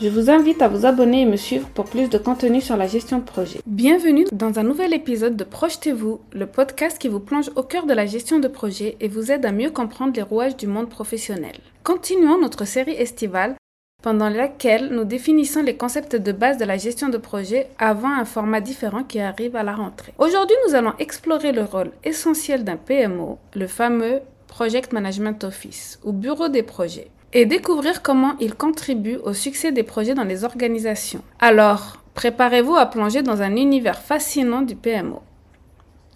Je 0.00 0.08
vous 0.08 0.30
invite 0.30 0.62
à 0.62 0.68
vous 0.68 0.86
abonner 0.86 1.22
et 1.22 1.26
me 1.26 1.34
suivre 1.34 1.68
pour 1.70 1.86
plus 1.86 2.08
de 2.08 2.18
contenu 2.18 2.60
sur 2.60 2.76
la 2.76 2.86
gestion 2.86 3.18
de 3.18 3.24
projet. 3.24 3.60
Bienvenue 3.66 4.26
dans 4.30 4.60
un 4.60 4.62
nouvel 4.62 4.94
épisode 4.94 5.34
de 5.34 5.42
Projetez-vous, 5.42 6.20
le 6.30 6.46
podcast 6.46 6.98
qui 6.98 7.08
vous 7.08 7.18
plonge 7.18 7.50
au 7.56 7.64
cœur 7.64 7.84
de 7.84 7.94
la 7.94 8.06
gestion 8.06 8.38
de 8.38 8.46
projet 8.46 8.96
et 9.00 9.08
vous 9.08 9.32
aide 9.32 9.44
à 9.44 9.50
mieux 9.50 9.70
comprendre 9.70 10.12
les 10.14 10.22
rouages 10.22 10.56
du 10.56 10.68
monde 10.68 10.88
professionnel. 10.88 11.56
Continuons 11.82 12.40
notre 12.40 12.64
série 12.64 12.92
estivale 12.92 13.56
pendant 14.00 14.28
laquelle 14.28 14.90
nous 14.92 15.02
définissons 15.02 15.64
les 15.64 15.76
concepts 15.76 16.14
de 16.14 16.30
base 16.30 16.58
de 16.58 16.64
la 16.64 16.76
gestion 16.76 17.08
de 17.08 17.18
projet 17.18 17.66
avant 17.80 18.12
un 18.12 18.24
format 18.24 18.60
différent 18.60 19.02
qui 19.02 19.18
arrive 19.18 19.56
à 19.56 19.64
la 19.64 19.74
rentrée. 19.74 20.14
Aujourd'hui, 20.18 20.56
nous 20.68 20.76
allons 20.76 20.94
explorer 21.00 21.50
le 21.50 21.64
rôle 21.64 21.90
essentiel 22.04 22.62
d'un 22.62 22.76
PMO, 22.76 23.38
le 23.56 23.66
fameux 23.66 24.20
Project 24.46 24.92
Management 24.92 25.42
Office 25.42 25.98
ou 26.04 26.12
Bureau 26.12 26.48
des 26.48 26.62
projets, 26.62 27.10
et 27.32 27.46
découvrir 27.46 28.02
comment 28.02 28.34
il 28.40 28.54
contribue 28.54 29.16
au 29.16 29.32
succès 29.32 29.72
des 29.72 29.82
projets 29.82 30.14
dans 30.14 30.24
les 30.24 30.44
organisations. 30.44 31.22
Alors, 31.40 32.02
préparez-vous 32.14 32.76
à 32.76 32.86
plonger 32.86 33.22
dans 33.22 33.42
un 33.42 33.56
univers 33.56 34.00
fascinant 34.00 34.62
du 34.62 34.74
PMO. 34.74 35.22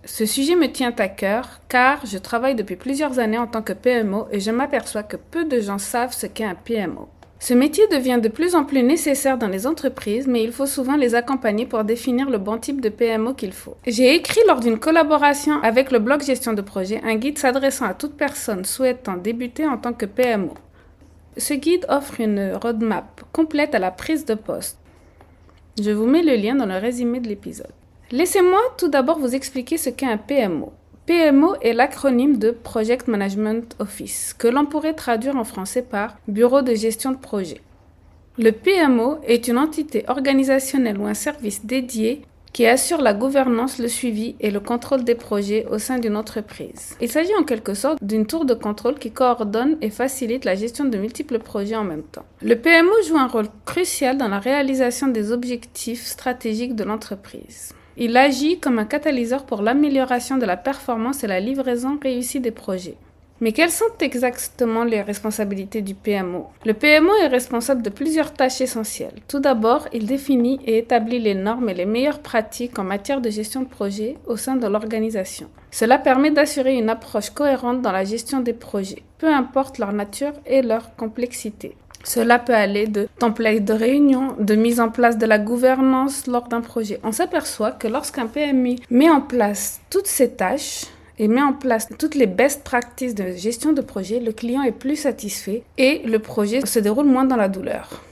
Ce 0.04 0.26
sujet 0.26 0.56
me 0.56 0.66
tient 0.66 0.94
à 0.98 1.08
cœur 1.08 1.60
car 1.68 2.04
je 2.06 2.18
travaille 2.18 2.56
depuis 2.56 2.76
plusieurs 2.76 3.20
années 3.20 3.38
en 3.38 3.46
tant 3.46 3.62
que 3.62 3.72
PMO 3.72 4.26
et 4.32 4.40
je 4.40 4.50
m'aperçois 4.50 5.04
que 5.04 5.16
peu 5.16 5.44
de 5.44 5.60
gens 5.60 5.78
savent 5.78 6.12
ce 6.12 6.26
qu'est 6.26 6.44
un 6.44 6.56
PMO. 6.56 7.08
Ce 7.38 7.54
métier 7.54 7.84
devient 7.88 8.20
de 8.22 8.28
plus 8.28 8.54
en 8.54 8.64
plus 8.64 8.84
nécessaire 8.84 9.36
dans 9.36 9.48
les 9.48 9.66
entreprises, 9.66 10.28
mais 10.28 10.44
il 10.44 10.52
faut 10.52 10.66
souvent 10.66 10.94
les 10.94 11.16
accompagner 11.16 11.66
pour 11.66 11.82
définir 11.82 12.30
le 12.30 12.38
bon 12.38 12.56
type 12.56 12.80
de 12.80 12.88
PMO 12.88 13.34
qu'il 13.34 13.52
faut. 13.52 13.76
J'ai 13.84 14.14
écrit 14.14 14.40
lors 14.46 14.60
d'une 14.60 14.78
collaboration 14.78 15.60
avec 15.62 15.90
le 15.90 15.98
blog 15.98 16.22
Gestion 16.22 16.52
de 16.52 16.62
projet 16.62 17.00
un 17.04 17.16
guide 17.16 17.38
s'adressant 17.38 17.86
à 17.86 17.94
toute 17.94 18.16
personne 18.16 18.64
souhaitant 18.64 19.16
débuter 19.16 19.66
en 19.66 19.76
tant 19.76 19.92
que 19.92 20.06
PMO. 20.06 20.54
Ce 21.36 21.54
guide 21.54 21.86
offre 21.88 22.20
une 22.20 22.54
roadmap 22.54 23.22
complète 23.32 23.74
à 23.74 23.78
la 23.78 23.90
prise 23.90 24.24
de 24.24 24.34
poste. 24.34 24.78
Je 25.80 25.90
vous 25.90 26.06
mets 26.06 26.22
le 26.22 26.36
lien 26.36 26.54
dans 26.54 26.66
le 26.66 26.76
résumé 26.76 27.20
de 27.20 27.28
l'épisode. 27.28 27.72
Laissez-moi 28.10 28.60
tout 28.76 28.88
d'abord 28.88 29.18
vous 29.18 29.34
expliquer 29.34 29.78
ce 29.78 29.88
qu'est 29.88 30.06
un 30.06 30.18
PMO. 30.18 30.72
PMO 31.06 31.54
est 31.62 31.72
l'acronyme 31.72 32.36
de 32.36 32.50
Project 32.50 33.08
Management 33.08 33.74
Office, 33.78 34.34
que 34.34 34.48
l'on 34.48 34.66
pourrait 34.66 34.92
traduire 34.92 35.36
en 35.36 35.44
français 35.44 35.82
par 35.82 36.18
Bureau 36.28 36.60
de 36.60 36.74
gestion 36.74 37.10
de 37.10 37.16
projet. 37.16 37.62
Le 38.38 38.50
PMO 38.50 39.18
est 39.26 39.48
une 39.48 39.58
entité 39.58 40.04
organisationnelle 40.08 40.98
ou 40.98 41.06
un 41.06 41.14
service 41.14 41.64
dédié 41.64 42.22
qui 42.52 42.66
assure 42.66 43.00
la 43.00 43.14
gouvernance, 43.14 43.78
le 43.78 43.88
suivi 43.88 44.34
et 44.40 44.50
le 44.50 44.60
contrôle 44.60 45.04
des 45.04 45.14
projets 45.14 45.66
au 45.70 45.78
sein 45.78 45.98
d'une 45.98 46.16
entreprise. 46.16 46.96
Il 47.00 47.10
s'agit 47.10 47.34
en 47.38 47.44
quelque 47.44 47.74
sorte 47.74 48.02
d'une 48.02 48.26
tour 48.26 48.44
de 48.44 48.54
contrôle 48.54 48.98
qui 48.98 49.10
coordonne 49.10 49.76
et 49.80 49.90
facilite 49.90 50.44
la 50.44 50.54
gestion 50.54 50.84
de 50.84 50.98
multiples 50.98 51.38
projets 51.38 51.76
en 51.76 51.84
même 51.84 52.02
temps. 52.02 52.26
Le 52.42 52.54
PMO 52.54 52.92
joue 53.08 53.16
un 53.16 53.28
rôle 53.28 53.48
crucial 53.64 54.18
dans 54.18 54.28
la 54.28 54.38
réalisation 54.38 55.08
des 55.08 55.32
objectifs 55.32 56.04
stratégiques 56.04 56.76
de 56.76 56.84
l'entreprise. 56.84 57.72
Il 57.96 58.16
agit 58.16 58.58
comme 58.58 58.78
un 58.78 58.86
catalyseur 58.86 59.44
pour 59.44 59.62
l'amélioration 59.62 60.38
de 60.38 60.46
la 60.46 60.56
performance 60.56 61.24
et 61.24 61.26
la 61.26 61.40
livraison 61.40 61.98
réussie 62.02 62.40
des 62.40 62.50
projets. 62.50 62.96
Mais 63.42 63.50
quelles 63.50 63.72
sont 63.72 63.98
exactement 64.00 64.84
les 64.84 65.02
responsabilités 65.02 65.82
du 65.82 65.96
PMO 65.96 66.46
Le 66.64 66.74
PMO 66.74 67.10
est 67.24 67.26
responsable 67.26 67.82
de 67.82 67.90
plusieurs 67.90 68.32
tâches 68.32 68.60
essentielles. 68.60 69.20
Tout 69.26 69.40
d'abord, 69.40 69.88
il 69.92 70.06
définit 70.06 70.60
et 70.64 70.78
établit 70.78 71.18
les 71.18 71.34
normes 71.34 71.68
et 71.68 71.74
les 71.74 71.84
meilleures 71.84 72.20
pratiques 72.20 72.78
en 72.78 72.84
matière 72.84 73.20
de 73.20 73.30
gestion 73.30 73.62
de 73.62 73.68
projet 73.68 74.16
au 74.28 74.36
sein 74.36 74.54
de 74.54 74.68
l'organisation. 74.68 75.48
Cela 75.72 75.98
permet 75.98 76.30
d'assurer 76.30 76.76
une 76.76 76.88
approche 76.88 77.30
cohérente 77.30 77.82
dans 77.82 77.90
la 77.90 78.04
gestion 78.04 78.38
des 78.38 78.52
projets, 78.52 79.02
peu 79.18 79.26
importe 79.26 79.78
leur 79.78 79.92
nature 79.92 80.34
et 80.46 80.62
leur 80.62 80.94
complexité. 80.94 81.74
Cela 82.04 82.38
peut 82.38 82.54
aller 82.54 82.86
de 82.86 83.08
templates 83.18 83.64
de 83.64 83.72
réunion, 83.72 84.36
de 84.38 84.54
mise 84.54 84.78
en 84.78 84.88
place 84.88 85.18
de 85.18 85.26
la 85.26 85.40
gouvernance 85.40 86.28
lors 86.28 86.46
d'un 86.46 86.60
projet. 86.60 87.00
On 87.02 87.10
s'aperçoit 87.10 87.72
que 87.72 87.88
lorsqu'un 87.88 88.28
PMI 88.28 88.76
met 88.88 89.10
en 89.10 89.20
place 89.20 89.80
toutes 89.90 90.06
ces 90.06 90.30
tâches, 90.30 90.86
et 91.18 91.28
met 91.28 91.42
en 91.42 91.52
place 91.52 91.88
toutes 91.98 92.14
les 92.14 92.26
best 92.26 92.64
practices 92.64 93.14
de 93.14 93.32
gestion 93.32 93.72
de 93.72 93.80
projet, 93.80 94.20
le 94.20 94.32
client 94.32 94.62
est 94.62 94.72
plus 94.72 94.96
satisfait 94.96 95.62
et 95.78 96.02
le 96.04 96.18
projet 96.18 96.64
se 96.66 96.78
déroule 96.78 97.06
moins 97.06 97.24
dans 97.24 97.36
la 97.36 97.48
douleur. 97.48 98.02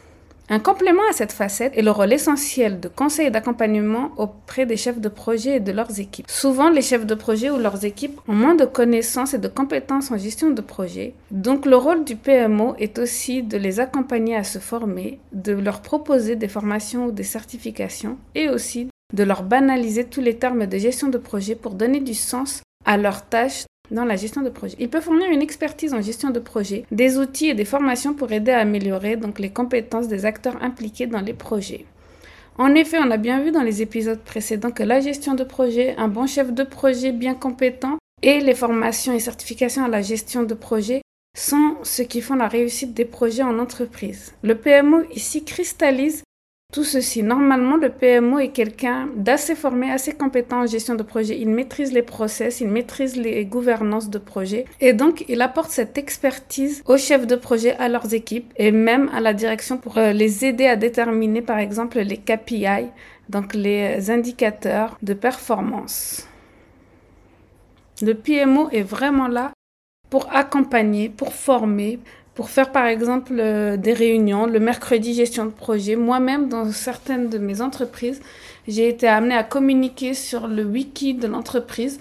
Un 0.52 0.58
complément 0.58 1.02
à 1.08 1.12
cette 1.12 1.30
facette 1.30 1.78
est 1.78 1.82
le 1.82 1.92
rôle 1.92 2.12
essentiel 2.12 2.80
de 2.80 2.88
conseil 2.88 3.28
et 3.28 3.30
d'accompagnement 3.30 4.10
auprès 4.16 4.66
des 4.66 4.76
chefs 4.76 4.98
de 4.98 5.08
projet 5.08 5.56
et 5.56 5.60
de 5.60 5.70
leurs 5.70 6.00
équipes. 6.00 6.26
Souvent, 6.28 6.70
les 6.70 6.82
chefs 6.82 7.06
de 7.06 7.14
projet 7.14 7.50
ou 7.50 7.58
leurs 7.58 7.84
équipes 7.84 8.20
ont 8.26 8.34
moins 8.34 8.56
de 8.56 8.64
connaissances 8.64 9.32
et 9.32 9.38
de 9.38 9.46
compétences 9.46 10.10
en 10.10 10.18
gestion 10.18 10.50
de 10.50 10.60
projet. 10.60 11.14
Donc, 11.30 11.66
le 11.66 11.76
rôle 11.76 12.02
du 12.02 12.16
PMO 12.16 12.74
est 12.80 12.98
aussi 12.98 13.44
de 13.44 13.56
les 13.56 13.78
accompagner 13.78 14.34
à 14.34 14.42
se 14.42 14.58
former, 14.58 15.20
de 15.32 15.52
leur 15.52 15.82
proposer 15.82 16.34
des 16.34 16.48
formations 16.48 17.06
ou 17.06 17.12
des 17.12 17.22
certifications 17.22 18.18
et 18.34 18.48
aussi 18.48 18.88
de 19.12 19.22
leur 19.22 19.44
banaliser 19.44 20.04
tous 20.04 20.20
les 20.20 20.36
termes 20.36 20.66
de 20.66 20.78
gestion 20.78 21.06
de 21.06 21.18
projet 21.18 21.54
pour 21.54 21.74
donner 21.74 22.00
du 22.00 22.14
sens 22.14 22.62
à 22.84 22.96
leurs 22.96 23.26
tâches 23.26 23.64
dans 23.90 24.04
la 24.04 24.16
gestion 24.16 24.42
de 24.42 24.50
projet. 24.50 24.76
Il 24.78 24.88
peut 24.88 25.00
fournir 25.00 25.30
une 25.30 25.42
expertise 25.42 25.94
en 25.94 26.00
gestion 26.00 26.30
de 26.30 26.38
projet, 26.38 26.84
des 26.90 27.18
outils 27.18 27.48
et 27.48 27.54
des 27.54 27.64
formations 27.64 28.14
pour 28.14 28.30
aider 28.32 28.52
à 28.52 28.60
améliorer 28.60 29.16
donc 29.16 29.38
les 29.38 29.50
compétences 29.50 30.08
des 30.08 30.24
acteurs 30.24 30.62
impliqués 30.62 31.06
dans 31.06 31.20
les 31.20 31.34
projets. 31.34 31.86
En 32.58 32.74
effet, 32.74 32.98
on 33.00 33.10
a 33.10 33.16
bien 33.16 33.42
vu 33.42 33.52
dans 33.52 33.62
les 33.62 33.82
épisodes 33.82 34.20
précédents 34.20 34.70
que 34.70 34.82
la 34.82 35.00
gestion 35.00 35.34
de 35.34 35.44
projet, 35.44 35.94
un 35.96 36.08
bon 36.08 36.26
chef 36.26 36.52
de 36.52 36.62
projet 36.62 37.12
bien 37.12 37.34
compétent 37.34 37.98
et 38.22 38.40
les 38.40 38.54
formations 38.54 39.14
et 39.14 39.20
certifications 39.20 39.84
à 39.84 39.88
la 39.88 40.02
gestion 40.02 40.42
de 40.42 40.54
projet 40.54 41.00
sont 41.36 41.76
ce 41.82 42.02
qui 42.02 42.20
font 42.20 42.34
la 42.34 42.48
réussite 42.48 42.92
des 42.92 43.04
projets 43.04 43.42
en 43.42 43.58
entreprise. 43.58 44.34
Le 44.42 44.56
PMO 44.56 45.02
ici 45.14 45.44
cristallise 45.44 46.22
tout 46.72 46.84
ceci, 46.84 47.24
normalement, 47.24 47.76
le 47.76 47.88
PMO 47.88 48.38
est 48.38 48.50
quelqu'un 48.50 49.08
d'assez 49.16 49.56
formé, 49.56 49.90
assez 49.90 50.12
compétent 50.12 50.60
en 50.60 50.66
gestion 50.66 50.94
de 50.94 51.02
projet. 51.02 51.36
Il 51.36 51.48
maîtrise 51.48 51.92
les 51.92 52.02
process, 52.02 52.60
il 52.60 52.68
maîtrise 52.68 53.16
les 53.16 53.44
gouvernances 53.44 54.08
de 54.08 54.18
projet. 54.18 54.66
Et 54.80 54.92
donc, 54.92 55.24
il 55.28 55.42
apporte 55.42 55.70
cette 55.70 55.98
expertise 55.98 56.82
aux 56.86 56.96
chefs 56.96 57.26
de 57.26 57.34
projet, 57.34 57.76
à 57.78 57.88
leurs 57.88 58.14
équipes 58.14 58.52
et 58.56 58.70
même 58.70 59.10
à 59.12 59.20
la 59.20 59.34
direction 59.34 59.78
pour 59.78 59.98
euh, 59.98 60.12
les 60.12 60.44
aider 60.44 60.66
à 60.66 60.76
déterminer, 60.76 61.42
par 61.42 61.58
exemple, 61.58 61.98
les 61.98 62.18
KPI, 62.18 62.86
donc 63.28 63.52
les 63.54 64.08
indicateurs 64.12 64.96
de 65.02 65.14
performance. 65.14 66.28
Le 68.00 68.14
PMO 68.14 68.68
est 68.70 68.82
vraiment 68.82 69.26
là 69.26 69.50
pour 70.08 70.28
accompagner, 70.32 71.08
pour 71.08 71.32
former, 71.32 71.98
pour 72.34 72.50
faire 72.50 72.72
par 72.72 72.86
exemple 72.86 73.34
euh, 73.38 73.76
des 73.76 73.92
réunions, 73.92 74.46
le 74.46 74.60
mercredi 74.60 75.14
gestion 75.14 75.44
de 75.44 75.50
projet. 75.50 75.96
Moi-même, 75.96 76.48
dans 76.48 76.70
certaines 76.70 77.28
de 77.28 77.38
mes 77.38 77.60
entreprises, 77.60 78.20
j'ai 78.68 78.88
été 78.88 79.08
amenée 79.08 79.34
à 79.34 79.44
communiquer 79.44 80.14
sur 80.14 80.46
le 80.46 80.64
wiki 80.64 81.14
de 81.14 81.26
l'entreprise, 81.26 82.00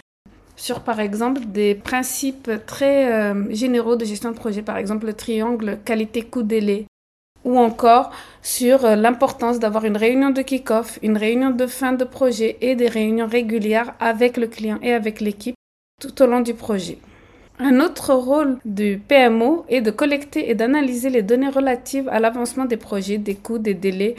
sur 0.55 0.81
par 0.81 0.99
exemple 0.99 1.41
des 1.45 1.73
principes 1.75 2.51
très 2.65 3.11
euh, 3.11 3.53
généraux 3.53 3.95
de 3.95 4.05
gestion 4.05 4.31
de 4.31 4.35
projet, 4.35 4.61
par 4.61 4.77
exemple 4.77 5.07
le 5.07 5.13
triangle 5.13 5.79
qualité-coût-délai, 5.83 6.85
ou 7.43 7.57
encore 7.57 8.11
sur 8.41 8.85
euh, 8.85 8.95
l'importance 8.95 9.59
d'avoir 9.59 9.85
une 9.85 9.97
réunion 9.97 10.29
de 10.29 10.41
kick-off, 10.41 10.99
une 11.01 11.17
réunion 11.17 11.51
de 11.51 11.65
fin 11.65 11.93
de 11.93 12.03
projet 12.03 12.57
et 12.61 12.75
des 12.75 12.87
réunions 12.87 13.27
régulières 13.27 13.93
avec 13.99 14.37
le 14.37 14.47
client 14.47 14.79
et 14.81 14.93
avec 14.93 15.21
l'équipe 15.21 15.55
tout 15.99 16.21
au 16.21 16.27
long 16.27 16.41
du 16.41 16.53
projet. 16.53 16.97
Un 17.61 17.81
autre 17.81 18.13
rôle 18.13 18.57
du 18.63 19.01
PMO 19.05 19.65
est 19.67 19.81
de 19.81 19.91
collecter 19.91 20.49
et 20.49 20.55
d'analyser 20.55 21.09
les 21.09 21.23
données 21.23 21.49
relatives 21.49 22.07
à 22.07 22.21
l'avancement 22.21 22.63
des 22.63 22.77
projets, 22.77 23.17
des 23.17 23.35
coûts, 23.35 23.59
des 23.59 23.73
délais, 23.73 24.15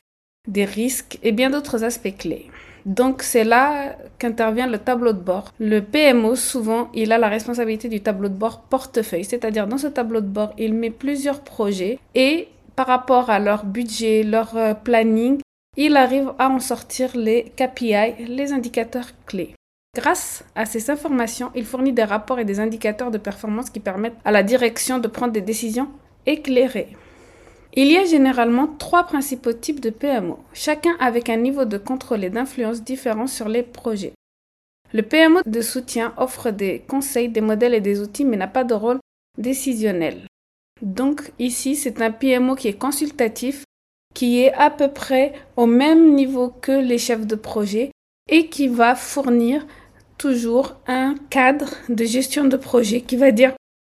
des 0.47 0.67
risques 0.67 1.19
et 1.23 1.33
bien 1.33 1.49
d'autres 1.49 1.83
aspects 1.83 2.15
clés. 2.19 2.51
Donc 2.85 3.23
c'est 3.23 3.45
là 3.45 3.97
qu'intervient 4.19 4.67
le 4.67 4.77
tableau 4.77 5.15
de 5.15 5.21
bord. 5.21 5.55
Le 5.59 5.81
PMO, 5.81 6.37
souvent, 6.37 6.91
il 6.93 7.13
a 7.13 7.19
la 7.19 7.29
responsabilité 7.29 7.89
du 7.89 8.03
tableau 8.03 8.29
de 8.29 8.35
bord 8.35 8.61
portefeuille, 8.61 9.25
c'est-à-dire 9.25 9.67
dans 9.67 9.79
ce 9.79 9.87
tableau 9.87 10.21
de 10.21 10.27
bord, 10.27 10.53
il 10.59 10.75
met 10.75 10.91
plusieurs 10.91 11.41
projets 11.41 11.99
et 12.15 12.49
par 12.77 12.89
rapport 12.89 13.31
à 13.31 13.39
leur 13.39 13.65
budget, 13.65 14.23
leur 14.23 14.55
euh, 14.57 14.75
planning, 14.75 15.41
il 15.79 15.97
arrive 15.97 16.33
à 16.39 16.51
en 16.51 16.61
sortir 16.61 17.17
les 17.17 17.53
KPI, 17.57 18.27
les 18.29 18.53
indicateurs 18.53 19.09
clés. 19.27 19.55
Grâce 19.97 20.45
à 20.55 20.67
ces 20.67 20.89
informations, 20.89 21.51
il 21.57 21.65
fournit 21.65 21.93
des 21.93 22.05
rapports 22.05 22.39
et 22.39 22.45
des 22.45 22.61
indicateurs 22.61 23.11
de 23.11 23.19
performance 23.19 23.71
qui 23.71 23.81
permettent 23.81 24.17
à 24.25 24.31
la 24.31 24.45
direction 24.45 24.99
de 24.99 25.09
prendre 25.09 25.33
des 25.33 25.41
décisions 25.41 25.89
éclairées. 26.27 26.97
Il 27.75 27.91
y 27.91 27.97
a 27.97 28.05
généralement 28.05 28.69
trois 28.69 29.05
principaux 29.05 29.53
types 29.53 29.81
de 29.81 29.91
PMO, 29.91 30.39
chacun 30.53 30.97
avec 31.01 31.29
un 31.29 31.37
niveau 31.37 31.65
de 31.65 31.77
contrôle 31.77 32.25
et 32.25 32.31
d'influence 32.31 32.83
différent 32.83 33.27
sur 33.27 33.49
les 33.49 33.65
projets. 33.65 34.13
Le 34.93 35.03
PMO 35.03 35.41
de 35.45 35.61
soutien 35.61 36.13
offre 36.17 36.51
des 36.51 36.81
conseils, 36.81 37.29
des 37.29 37.41
modèles 37.41 37.75
et 37.75 37.81
des 37.81 38.01
outils 38.01 38.25
mais 38.25 38.37
n'a 38.37 38.49
pas 38.49 38.65
de 38.65 38.75
rôle 38.75 38.99
décisionnel. 39.39 40.23
Donc 40.83 41.33
ici, 41.39 41.75
c'est 41.75 42.01
un 42.01 42.11
PMO 42.11 42.55
qui 42.55 42.69
est 42.69 42.79
consultatif, 42.79 43.65
qui 44.15 44.41
est 44.41 44.53
à 44.55 44.71
peu 44.71 44.89
près 44.89 45.33
au 45.57 45.67
même 45.67 46.15
niveau 46.15 46.49
que 46.49 46.73
les 46.73 46.99
chefs 46.99 47.27
de 47.27 47.35
projet 47.35 47.91
et 48.31 48.47
qui 48.47 48.69
va 48.69 48.95
fournir 48.95 49.67
toujours 50.17 50.77
un 50.87 51.15
cadre 51.29 51.71
de 51.89 52.05
gestion 52.05 52.45
de 52.45 52.57
projet 52.57 53.03
qui 53.03 53.17
va 53.17 53.33
dire, 53.33 53.53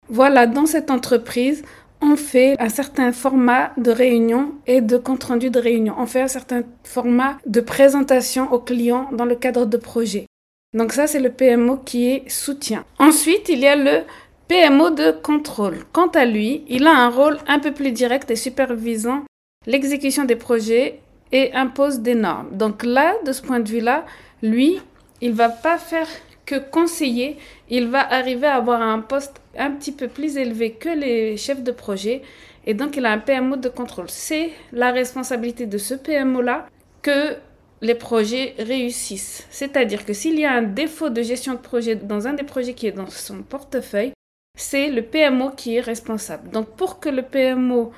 voilà, 0.09 0.47
dans 0.47 0.67
cette 0.67 0.91
entreprise, 0.91 1.63
on 2.03 2.17
fait 2.17 2.57
un 2.59 2.69
certain 2.69 3.13
format 3.13 3.73
de 3.79 3.91
réunion 3.91 4.55
et 4.67 4.81
de 4.81 4.99
compte 4.99 5.25
rendu 5.25 5.49
de 5.51 5.59
réunion. 5.59 5.95
On 5.97 6.07
fait 6.07 6.21
un 6.21 6.29
certain 6.29 6.63
format 6.83 7.39
de 7.47 7.61
présentation 7.61 8.53
aux 8.53 8.59
clients 8.59 9.09
dans 9.13 9.25
le 9.25 9.37
cadre 9.37 9.65
de 9.65 9.77
projet. 9.77 10.27
Donc 10.75 10.93
ça, 10.93 11.07
c'est 11.07 11.21
le 11.21 11.31
PMO 11.31 11.79
qui 11.79 12.11
est 12.11 12.29
soutien. 12.29 12.85
Ensuite, 12.99 13.49
il 13.49 13.61
y 13.61 13.67
a 13.67 13.77
le 13.77 14.03
PMO 14.49 14.91
de 14.91 15.13
contrôle. 15.13 15.79
Quant 15.93 16.09
à 16.09 16.27
lui, 16.27 16.65
il 16.69 16.87
a 16.87 16.95
un 16.95 17.09
rôle 17.09 17.39
un 17.47 17.59
peu 17.59 17.73
plus 17.73 17.93
direct 17.93 18.31
et 18.31 18.37
supervisant 18.37 19.23
l'exécution 19.67 20.25
des 20.25 20.37
projets 20.37 21.01
et 21.35 21.53
impose 21.53 21.99
des 21.99 22.15
normes. 22.15 22.49
Donc 22.53 22.85
là, 22.85 23.17
de 23.27 23.33
ce 23.33 23.43
point 23.43 23.59
de 23.59 23.69
vue-là, 23.69 24.07
lui, 24.41 24.81
il 25.21 25.33
va 25.33 25.49
pas 25.49 25.79
faire 25.79 26.07
que 26.47 26.57
conseiller, 26.71 27.39
il 27.69 27.89
va 27.89 28.01
arriver 28.01 28.47
à 28.47 28.55
avoir 28.55 28.81
un 28.81 29.01
poste 29.01 29.41
un 29.59 29.73
petit 29.73 29.91
peu 29.91 30.07
plus 30.07 30.37
élevé 30.37 30.73
que 30.73 30.89
les 30.89 31.37
chefs 31.37 31.63
de 31.63 31.73
projet 31.73 32.23
et 32.67 32.75
donc 32.75 32.97
il 32.97 33.05
a 33.05 33.11
un 33.11 33.19
PMO 33.19 33.57
de 33.57 33.69
contrôle. 33.69 34.11
C'est 34.11 34.51
la 34.73 34.93
responsabilité 34.93 35.67
de 35.67 35.77
ce 35.77 35.95
PMO-là 35.95 36.69
que 37.03 37.37
les 37.81 37.97
projets 37.97 38.55
réussissent. 38.59 39.47
C'est-à-dire 39.51 40.07
que 40.07 40.13
s'il 40.13 40.39
y 40.39 40.45
a 40.45 40.53
un 40.53 40.63
défaut 40.63 41.11
de 41.11 41.21
gestion 41.23 41.55
de 41.55 41.59
projet 41.59 41.97
dans 41.97 42.29
un 42.29 42.35
des 42.35 42.45
projets 42.45 42.75
qui 42.75 42.87
est 42.87 42.93
dans 42.93 43.11
son 43.11 43.43
portefeuille, 43.43 44.13
c'est 44.57 44.89
le 44.89 45.03
PMO 45.03 45.51
qui 45.51 45.77
est 45.77 45.81
responsable. 45.81 46.51
Donc 46.51 46.77
pour 46.77 47.01
que 47.01 47.09
le 47.09 47.23
PMO 47.23 47.93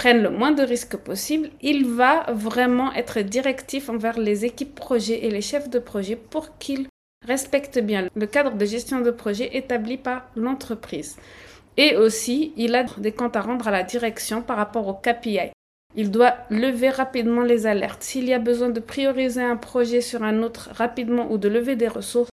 prenne 0.00 0.22
le 0.22 0.30
moins 0.30 0.52
de 0.52 0.62
risques 0.62 0.96
possible, 0.96 1.50
il 1.60 1.84
va 1.84 2.24
vraiment 2.32 2.90
être 2.94 3.20
directif 3.20 3.90
envers 3.90 4.18
les 4.18 4.46
équipes 4.46 4.74
projets 4.74 5.26
et 5.26 5.30
les 5.30 5.42
chefs 5.42 5.68
de 5.68 5.78
projet 5.78 6.16
pour 6.16 6.56
qu'ils 6.56 6.86
respectent 7.28 7.80
bien 7.80 8.08
le 8.14 8.26
cadre 8.26 8.54
de 8.54 8.64
gestion 8.64 9.02
de 9.02 9.10
projet 9.10 9.54
établi 9.58 9.98
par 9.98 10.22
l'entreprise. 10.36 11.18
Et 11.76 11.98
aussi, 11.98 12.54
il 12.56 12.74
a 12.76 12.84
des 12.84 13.12
comptes 13.12 13.36
à 13.36 13.42
rendre 13.42 13.68
à 13.68 13.70
la 13.70 13.82
direction 13.82 14.40
par 14.40 14.56
rapport 14.56 14.88
au 14.88 14.94
KPI. 14.94 15.50
Il 15.94 16.10
doit 16.10 16.34
lever 16.48 16.88
rapidement 16.88 17.42
les 17.42 17.66
alertes. 17.66 18.02
S'il 18.02 18.24
y 18.24 18.32
a 18.32 18.38
besoin 18.38 18.70
de 18.70 18.80
prioriser 18.80 19.42
un 19.42 19.56
projet 19.56 20.00
sur 20.00 20.22
un 20.22 20.42
autre 20.42 20.70
rapidement 20.72 21.30
ou 21.30 21.36
de 21.36 21.50
lever 21.50 21.76
des 21.76 21.88
ressources, 21.88 22.30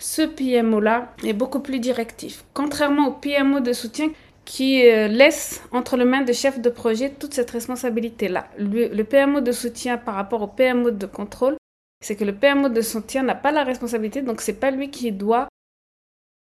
ce 0.00 0.22
PMO-là 0.22 1.12
est 1.22 1.34
beaucoup 1.34 1.60
plus 1.60 1.80
directif. 1.80 2.44
Contrairement 2.54 3.08
au 3.08 3.12
PMO 3.12 3.60
de 3.60 3.74
soutien 3.74 4.08
qui 4.44 4.88
euh, 4.88 5.08
laisse 5.08 5.62
entre 5.72 5.96
les 5.96 6.04
mains 6.04 6.22
des 6.22 6.32
chefs 6.32 6.60
de 6.60 6.70
projet 6.70 7.10
toute 7.10 7.34
cette 7.34 7.50
responsabilité-là. 7.50 8.48
Le, 8.58 9.02
PMO 9.02 9.40
de 9.40 9.52
soutien 9.52 9.96
par 9.96 10.14
rapport 10.14 10.42
au 10.42 10.46
PMO 10.46 10.90
de 10.90 11.06
contrôle, 11.06 11.56
c'est 12.04 12.16
que 12.16 12.24
le 12.24 12.34
PMO 12.34 12.68
de 12.68 12.80
soutien 12.80 13.22
n'a 13.22 13.34
pas 13.34 13.52
la 13.52 13.64
responsabilité, 13.64 14.22
donc 14.22 14.40
c'est 14.40 14.54
pas 14.54 14.70
lui 14.70 14.90
qui 14.90 15.12
doit 15.12 15.48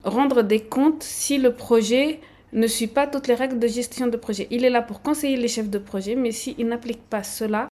rendre 0.04 0.42
des 0.42 0.60
comptes 0.60 1.02
si 1.02 1.38
le 1.38 1.52
projet 1.52 2.20
ne 2.52 2.66
suit 2.66 2.86
pas 2.86 3.06
toutes 3.06 3.28
les 3.28 3.34
règles 3.34 3.58
de 3.58 3.66
gestion 3.66 4.06
de 4.06 4.16
projet. 4.16 4.46
Il 4.50 4.64
est 4.64 4.70
là 4.70 4.82
pour 4.82 5.02
conseiller 5.02 5.36
les 5.36 5.48
chefs 5.48 5.70
de 5.70 5.78
projet, 5.78 6.14
mais 6.14 6.32
s'il 6.32 6.66
n'applique 6.66 7.02
pas 7.08 7.22
cela, 7.22 7.68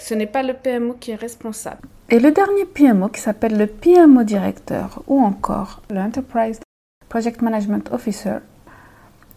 ce 0.00 0.14
n'est 0.14 0.26
pas 0.26 0.42
le 0.42 0.54
PMO 0.54 0.94
qui 0.94 1.10
est 1.10 1.16
responsable. 1.16 1.88
Et 2.08 2.18
le 2.18 2.30
dernier 2.30 2.64
PMO 2.64 3.08
qui 3.08 3.20
s'appelle 3.20 3.56
le 3.56 3.66
PMO 3.66 4.24
directeur 4.24 5.02
ou 5.06 5.20
encore 5.20 5.82
le 5.90 5.98
Enterprise 5.98 6.60
Project 7.08 7.42
Management 7.42 7.90
Officer 7.92 8.38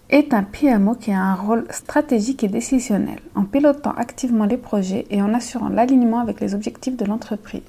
est 0.09 0.33
un 0.33 0.43
PMO 0.43 0.95
qui 0.95 1.11
a 1.11 1.19
un 1.19 1.35
rôle 1.35 1.65
stratégique 1.71 2.43
et 2.43 2.47
décisionnel 2.47 3.19
en 3.35 3.43
pilotant 3.43 3.91
activement 3.91 4.45
les 4.45 4.57
projets 4.57 5.05
et 5.09 5.21
en 5.21 5.33
assurant 5.33 5.69
l'alignement 5.69 6.19
avec 6.19 6.39
les 6.39 6.53
objectifs 6.53 6.97
de 6.97 7.05
l'entreprise. 7.05 7.63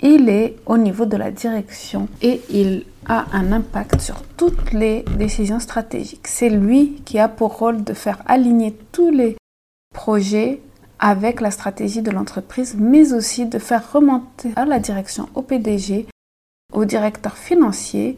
Il 0.00 0.28
est 0.28 0.56
au 0.66 0.78
niveau 0.78 1.06
de 1.06 1.16
la 1.16 1.30
direction 1.30 2.08
et 2.22 2.40
il 2.50 2.84
a 3.06 3.26
un 3.32 3.52
impact 3.52 4.00
sur 4.00 4.22
toutes 4.36 4.72
les 4.72 5.04
décisions 5.16 5.60
stratégiques. 5.60 6.26
C'est 6.26 6.50
lui 6.50 7.00
qui 7.04 7.18
a 7.18 7.28
pour 7.28 7.56
rôle 7.58 7.84
de 7.84 7.94
faire 7.94 8.20
aligner 8.26 8.76
tous 8.90 9.10
les 9.10 9.36
projets 9.94 10.60
avec 10.98 11.40
la 11.40 11.50
stratégie 11.50 12.02
de 12.02 12.10
l'entreprise, 12.10 12.76
mais 12.78 13.12
aussi 13.12 13.46
de 13.46 13.58
faire 13.58 13.92
remonter 13.92 14.50
à 14.56 14.64
la 14.64 14.78
direction 14.78 15.28
au 15.34 15.42
PDG, 15.42 16.06
au 16.72 16.84
directeur 16.84 17.36
financier, 17.36 18.16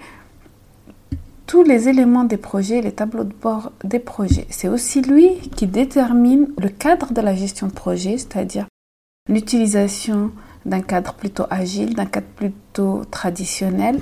tous 1.47 1.63
les 1.63 1.89
éléments 1.89 2.25
des 2.25 2.37
projets, 2.37 2.81
les 2.81 2.93
tableaux 2.93 3.25
de 3.25 3.35
bord 3.35 3.73
des 3.83 3.99
projets. 3.99 4.47
C'est 4.51 4.69
aussi 4.69 5.03
lui 5.03 5.39
qui 5.57 5.67
détermine 5.67 6.49
le 6.59 6.69
cadre 6.69 7.13
de 7.13 7.21
la 7.21 7.35
gestion 7.35 7.67
de 7.67 7.73
projet, 7.73 8.17
c'est-à-dire 8.19 8.67
l'utilisation 9.29 10.33
d'un 10.67 10.81
cadre 10.81 11.15
plutôt 11.15 11.45
agile, 11.51 11.95
d'un 11.95 12.07
cadre 12.07 12.27
plutôt 12.37 13.05
traditionnel 13.11 14.01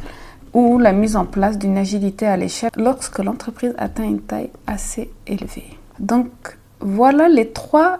ou 0.54 0.78
la 0.78 0.92
mise 0.92 1.16
en 1.16 1.24
place 1.24 1.58
d'une 1.58 1.78
agilité 1.78 2.26
à 2.26 2.36
l'échelle 2.36 2.70
lorsque 2.76 3.18
l'entreprise 3.18 3.74
atteint 3.78 4.04
une 4.04 4.20
taille 4.20 4.50
assez 4.66 5.10
élevée. 5.26 5.78
Donc 5.98 6.28
voilà 6.80 7.28
les 7.28 7.50
trois 7.50 7.98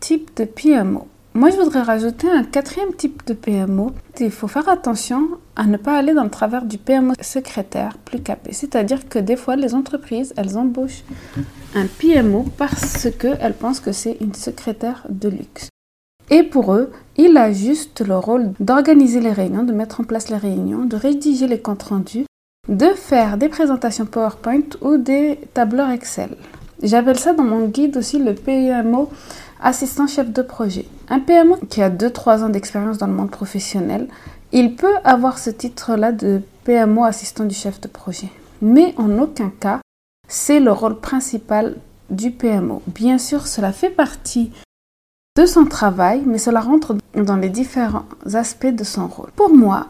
types 0.00 0.36
de 0.36 0.44
PMO. 0.44 1.08
Moi, 1.36 1.50
je 1.50 1.56
voudrais 1.56 1.82
rajouter 1.82 2.30
un 2.30 2.44
quatrième 2.44 2.94
type 2.94 3.26
de 3.26 3.34
PMO. 3.34 3.90
Il 4.20 4.30
faut 4.30 4.46
faire 4.46 4.68
attention 4.68 5.30
à 5.56 5.64
ne 5.64 5.76
pas 5.76 5.98
aller 5.98 6.14
dans 6.14 6.22
le 6.22 6.30
travers 6.30 6.64
du 6.64 6.78
PMO 6.78 7.14
secrétaire 7.20 7.98
plus 7.98 8.22
capé. 8.22 8.52
C'est-à-dire 8.52 9.08
que 9.08 9.18
des 9.18 9.34
fois, 9.34 9.56
les 9.56 9.74
entreprises, 9.74 10.32
elles 10.36 10.56
embauchent 10.56 11.02
un 11.74 11.86
PMO 11.86 12.44
parce 12.56 13.08
qu'elles 13.18 13.54
pensent 13.54 13.80
que 13.80 13.90
c'est 13.90 14.16
une 14.20 14.34
secrétaire 14.34 15.04
de 15.10 15.28
luxe. 15.28 15.70
Et 16.30 16.44
pour 16.44 16.72
eux, 16.72 16.92
il 17.16 17.36
a 17.36 17.52
juste 17.52 18.06
le 18.06 18.16
rôle 18.16 18.52
d'organiser 18.60 19.18
les 19.18 19.32
réunions, 19.32 19.64
de 19.64 19.72
mettre 19.72 20.00
en 20.00 20.04
place 20.04 20.30
les 20.30 20.36
réunions, 20.36 20.84
de 20.84 20.94
rédiger 20.94 21.48
les 21.48 21.60
comptes 21.60 21.82
rendus, 21.82 22.26
de 22.68 22.90
faire 22.90 23.38
des 23.38 23.48
présentations 23.48 24.06
PowerPoint 24.06 24.62
ou 24.82 24.98
des 24.98 25.40
tableurs 25.52 25.90
Excel. 25.90 26.36
J'appelle 26.84 27.18
ça 27.18 27.32
dans 27.32 27.44
mon 27.44 27.66
guide 27.66 27.96
aussi 27.96 28.18
le 28.18 28.34
PMO 28.34 29.08
assistant 29.62 30.06
chef 30.06 30.30
de 30.30 30.42
projet. 30.42 30.84
Un 31.08 31.18
PMO 31.18 31.56
qui 31.70 31.80
a 31.80 31.88
2-3 31.88 32.44
ans 32.44 32.48
d'expérience 32.50 32.98
dans 32.98 33.06
le 33.06 33.14
monde 33.14 33.30
professionnel, 33.30 34.06
il 34.52 34.76
peut 34.76 34.94
avoir 35.02 35.38
ce 35.38 35.48
titre-là 35.48 36.12
de 36.12 36.42
PMO 36.64 37.04
assistant 37.04 37.44
du 37.44 37.54
chef 37.54 37.80
de 37.80 37.88
projet. 37.88 38.28
Mais 38.60 38.94
en 38.98 39.18
aucun 39.18 39.50
cas, 39.58 39.80
c'est 40.28 40.60
le 40.60 40.72
rôle 40.72 41.00
principal 41.00 41.74
du 42.10 42.30
PMO. 42.30 42.82
Bien 42.86 43.16
sûr, 43.16 43.46
cela 43.46 43.72
fait 43.72 43.88
partie 43.88 44.52
de 45.38 45.46
son 45.46 45.64
travail, 45.64 46.22
mais 46.26 46.38
cela 46.38 46.60
rentre 46.60 46.96
dans 47.14 47.36
les 47.36 47.48
différents 47.48 48.04
aspects 48.34 48.66
de 48.66 48.84
son 48.84 49.08
rôle. 49.08 49.30
Pour 49.34 49.48
moi, 49.48 49.86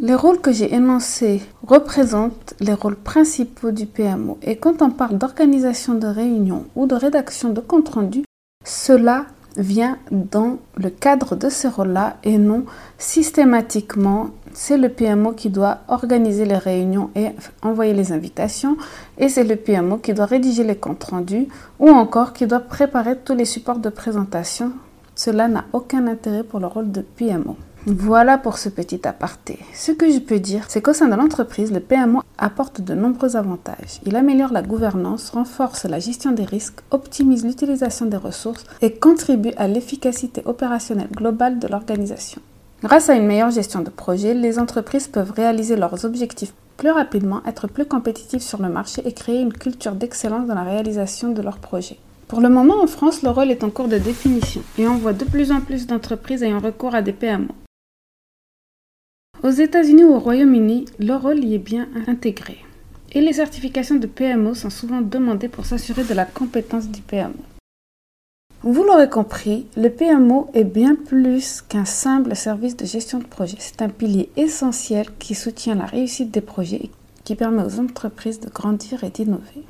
les 0.00 0.14
rôles 0.14 0.40
que 0.40 0.52
j'ai 0.52 0.72
énoncés 0.72 1.42
représentent 1.66 2.54
les 2.60 2.72
rôles 2.72 2.96
principaux 2.96 3.72
du 3.72 3.86
PMO. 3.86 4.38
Et 4.42 4.56
quand 4.56 4.80
on 4.80 4.90
parle 4.90 5.18
d'organisation 5.18 5.94
de 5.94 6.06
réunions 6.06 6.66
ou 6.76 6.86
de 6.86 6.94
rédaction 6.94 7.50
de 7.50 7.60
compte 7.60 7.88
rendu, 7.88 8.22
cela 8.64 9.26
vient 9.56 9.98
dans 10.12 10.58
le 10.76 10.90
cadre 10.90 11.34
de 11.34 11.48
ce 11.48 11.66
rôle-là 11.66 12.16
et 12.22 12.38
non 12.38 12.64
systématiquement, 12.96 14.30
c'est 14.52 14.78
le 14.78 14.88
PMO 14.88 15.32
qui 15.32 15.50
doit 15.50 15.78
organiser 15.88 16.44
les 16.44 16.56
réunions 16.56 17.10
et 17.16 17.30
envoyer 17.62 17.92
les 17.92 18.12
invitations 18.12 18.76
et 19.18 19.28
c'est 19.28 19.44
le 19.44 19.56
PMO 19.56 19.98
qui 19.98 20.14
doit 20.14 20.26
rédiger 20.26 20.62
les 20.62 20.76
comptes 20.76 21.04
rendus 21.04 21.48
ou 21.80 21.88
encore 21.88 22.32
qui 22.34 22.46
doit 22.46 22.60
préparer 22.60 23.16
tous 23.16 23.34
les 23.34 23.44
supports 23.44 23.78
de 23.78 23.88
présentation. 23.88 24.72
Cela 25.16 25.48
n'a 25.48 25.64
aucun 25.72 26.06
intérêt 26.06 26.44
pour 26.44 26.60
le 26.60 26.66
rôle 26.66 26.92
de 26.92 27.00
PMO. 27.00 27.56
Voilà 27.86 28.36
pour 28.36 28.58
ce 28.58 28.68
petit 28.68 29.06
aparté. 29.08 29.58
Ce 29.72 29.92
que 29.92 30.10
je 30.10 30.18
peux 30.18 30.40
dire, 30.40 30.64
c'est 30.68 30.82
qu'au 30.82 30.92
sein 30.92 31.08
de 31.08 31.14
l'entreprise, 31.14 31.72
le 31.72 31.80
PMO 31.80 32.20
apporte 32.36 32.80
de 32.80 32.94
nombreux 32.94 33.36
avantages. 33.36 34.00
Il 34.04 34.16
améliore 34.16 34.52
la 34.52 34.62
gouvernance, 34.62 35.30
renforce 35.30 35.84
la 35.84 35.98
gestion 35.98 36.32
des 36.32 36.44
risques, 36.44 36.80
optimise 36.90 37.46
l'utilisation 37.46 38.06
des 38.06 38.16
ressources 38.16 38.64
et 38.82 38.92
contribue 38.92 39.52
à 39.56 39.68
l'efficacité 39.68 40.42
opérationnelle 40.44 41.08
globale 41.16 41.58
de 41.58 41.68
l'organisation. 41.68 42.42
Grâce 42.82 43.08
à 43.08 43.14
une 43.14 43.26
meilleure 43.26 43.50
gestion 43.50 43.80
de 43.80 43.90
projet, 43.90 44.34
les 44.34 44.58
entreprises 44.58 45.08
peuvent 45.08 45.32
réaliser 45.32 45.76
leurs 45.76 46.04
objectifs 46.04 46.52
plus 46.76 46.90
rapidement, 46.90 47.40
être 47.46 47.68
plus 47.68 47.86
compétitifs 47.86 48.42
sur 48.42 48.60
le 48.60 48.68
marché 48.68 49.02
et 49.06 49.12
créer 49.12 49.40
une 49.40 49.52
culture 49.52 49.92
d'excellence 49.92 50.46
dans 50.46 50.54
la 50.54 50.62
réalisation 50.62 51.32
de 51.32 51.42
leurs 51.42 51.58
projets. 51.58 51.98
Pour 52.28 52.40
le 52.40 52.50
moment, 52.50 52.82
en 52.82 52.86
France, 52.86 53.22
le 53.22 53.30
rôle 53.30 53.50
est 53.50 53.64
en 53.64 53.70
cours 53.70 53.88
de 53.88 53.98
définition 53.98 54.60
et 54.76 54.86
on 54.86 54.96
voit 54.96 55.14
de 55.14 55.24
plus 55.24 55.50
en 55.52 55.60
plus 55.60 55.86
d'entreprises 55.86 56.42
ayant 56.42 56.60
recours 56.60 56.94
à 56.94 57.02
des 57.02 57.12
PMO. 57.12 57.54
Aux 59.48 59.62
États-Unis 59.62 60.04
ou 60.04 60.12
au 60.12 60.18
Royaume-Uni, 60.18 60.84
le 60.98 61.14
rôle 61.14 61.42
y 61.42 61.54
est 61.54 61.58
bien 61.58 61.88
intégré. 62.06 62.58
Et 63.12 63.22
les 63.22 63.32
certifications 63.32 63.94
de 63.94 64.06
PMO 64.06 64.52
sont 64.52 64.68
souvent 64.68 65.00
demandées 65.00 65.48
pour 65.48 65.64
s'assurer 65.64 66.04
de 66.04 66.12
la 66.12 66.26
compétence 66.26 66.90
du 66.90 67.00
PMO. 67.00 67.32
Vous 68.62 68.84
l'aurez 68.84 69.08
compris, 69.08 69.66
le 69.74 69.88
PMO 69.88 70.50
est 70.52 70.64
bien 70.64 70.94
plus 70.94 71.62
qu'un 71.62 71.86
simple 71.86 72.36
service 72.36 72.76
de 72.76 72.84
gestion 72.84 73.20
de 73.20 73.24
projet. 73.24 73.56
C'est 73.58 73.80
un 73.80 73.88
pilier 73.88 74.28
essentiel 74.36 75.06
qui 75.18 75.34
soutient 75.34 75.76
la 75.76 75.86
réussite 75.86 76.30
des 76.30 76.42
projets 76.42 76.82
et 76.84 76.90
qui 77.24 77.34
permet 77.34 77.64
aux 77.64 77.80
entreprises 77.80 78.40
de 78.40 78.50
grandir 78.50 79.02
et 79.02 79.08
d'innover. 79.08 79.64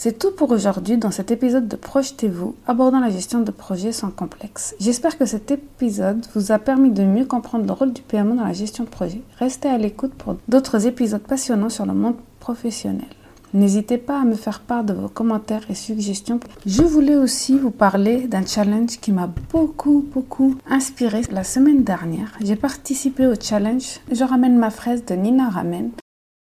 C'est 0.00 0.16
tout 0.16 0.30
pour 0.30 0.52
aujourd'hui 0.52 0.96
dans 0.96 1.10
cet 1.10 1.32
épisode 1.32 1.66
de 1.66 1.74
Projetez-vous, 1.74 2.54
abordant 2.68 3.00
la 3.00 3.10
gestion 3.10 3.40
de 3.40 3.50
projets 3.50 3.90
sans 3.90 4.10
complexe. 4.10 4.76
J'espère 4.78 5.18
que 5.18 5.26
cet 5.26 5.50
épisode 5.50 6.24
vous 6.36 6.52
a 6.52 6.60
permis 6.60 6.92
de 6.92 7.02
mieux 7.02 7.24
comprendre 7.24 7.66
le 7.66 7.72
rôle 7.72 7.92
du 7.92 8.02
PMO 8.02 8.36
dans 8.36 8.44
la 8.44 8.52
gestion 8.52 8.84
de 8.84 8.90
projet. 8.90 9.22
Restez 9.40 9.68
à 9.68 9.76
l'écoute 9.76 10.14
pour 10.14 10.36
d'autres 10.46 10.86
épisodes 10.86 11.20
passionnants 11.20 11.68
sur 11.68 11.84
le 11.84 11.94
monde 11.94 12.14
professionnel. 12.38 13.08
N'hésitez 13.52 13.98
pas 13.98 14.20
à 14.20 14.24
me 14.24 14.36
faire 14.36 14.60
part 14.60 14.84
de 14.84 14.92
vos 14.92 15.08
commentaires 15.08 15.68
et 15.68 15.74
suggestions. 15.74 16.38
Je 16.64 16.82
voulais 16.82 17.16
aussi 17.16 17.58
vous 17.58 17.72
parler 17.72 18.28
d'un 18.28 18.46
challenge 18.46 19.00
qui 19.00 19.10
m'a 19.10 19.28
beaucoup, 19.52 20.06
beaucoup 20.14 20.54
inspiré 20.70 21.22
la 21.32 21.42
semaine 21.42 21.82
dernière. 21.82 22.38
J'ai 22.40 22.54
participé 22.54 23.26
au 23.26 23.34
challenge 23.34 23.98
Je 24.12 24.22
ramène 24.22 24.58
ma 24.58 24.70
fraise 24.70 25.04
de 25.04 25.16
Nina 25.16 25.48
Ramen 25.48 25.90